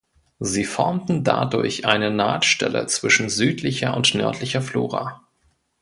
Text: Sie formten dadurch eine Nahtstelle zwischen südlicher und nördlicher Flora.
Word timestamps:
Sie 0.39 0.63
formten 0.65 1.23
dadurch 1.23 1.85
eine 1.85 2.09
Nahtstelle 2.09 2.87
zwischen 2.87 3.29
südlicher 3.29 3.95
und 3.95 4.15
nördlicher 4.15 4.63
Flora. 4.63 5.21